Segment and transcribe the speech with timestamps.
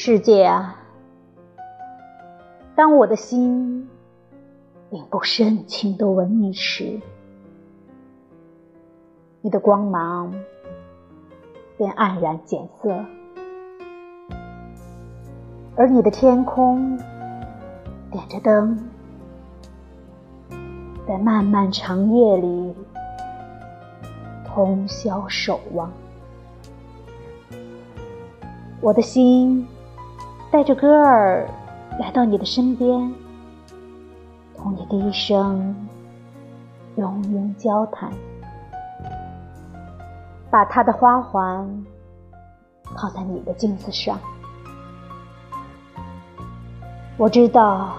[0.00, 0.76] 世界啊，
[2.76, 3.90] 当我的心
[4.90, 7.00] 并不深情的吻你时，
[9.40, 10.32] 你的光芒
[11.76, 13.04] 便黯然减色，
[15.74, 16.96] 而你的天空
[18.12, 18.78] 点着灯，
[21.08, 22.72] 在漫漫长夜里
[24.46, 25.90] 通宵守望，
[28.80, 29.66] 我的心。
[30.50, 31.46] 带着歌儿
[32.00, 33.12] 来到你的身边，
[34.56, 35.76] 同你低声
[36.96, 38.10] 拥拥交谈，
[40.50, 41.84] 把它的花环
[42.96, 44.18] 靠在你的镜子上。
[47.18, 47.94] 我知道，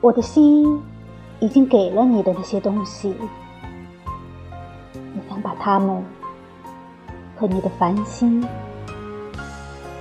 [0.00, 0.80] 我的心
[1.40, 3.16] 已经给了你的那些东西，
[4.92, 6.04] 你想把它们
[7.36, 8.46] 和你的繁星。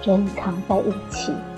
[0.05, 1.54] 珍藏在一起。